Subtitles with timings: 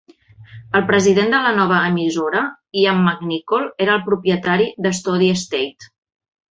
[0.79, 2.43] El president de la nova emissora,
[2.85, 5.97] Ian McNicol, era el propietari d'Stody Estate.